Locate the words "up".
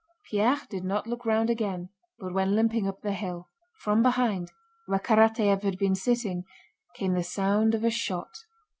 2.87-3.01